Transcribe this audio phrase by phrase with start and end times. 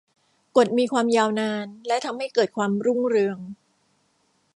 [0.57, 3.37] กฏมีความยาวนานและทำให้เกิดความรุ่งเรือง